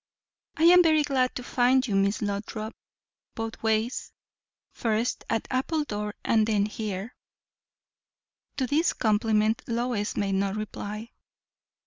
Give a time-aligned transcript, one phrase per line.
[0.57, 2.73] "I am very glad to find you, Miss Lothrop,
[3.35, 4.11] both ways,
[4.71, 7.15] first at Appledore, and then here."
[8.57, 11.11] To this compliment Lois made no reply.